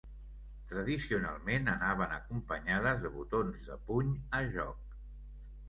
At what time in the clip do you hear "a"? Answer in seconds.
4.43-4.43